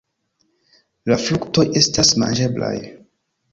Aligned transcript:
La 1.11 1.17
fruktoj 1.27 1.67
estas 1.83 2.17
manĝeblaj. 2.25 2.75